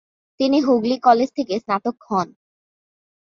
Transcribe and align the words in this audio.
তিনি 0.39 0.57
হুগলি 0.61 0.95
কলেজ 0.99 1.29
থেকে 1.37 1.53
স্নাতক 1.59 1.95
হন। 2.07 2.27